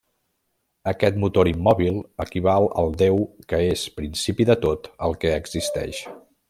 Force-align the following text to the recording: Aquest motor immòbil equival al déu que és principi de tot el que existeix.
Aquest 0.91 1.19
motor 1.23 1.49
immòbil 1.51 1.99
equival 2.25 2.67
al 2.83 2.91
déu 3.05 3.23
que 3.53 3.63
és 3.77 3.87
principi 4.01 4.49
de 4.53 4.61
tot 4.67 4.93
el 5.09 5.19
que 5.25 5.39
existeix. 5.45 6.07